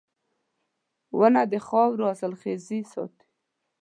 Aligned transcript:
•ونه 1.17 1.41
د 1.51 1.53
خاورو 1.67 2.03
حاصلخېزي 2.09 2.79
ساتي. 2.93 3.27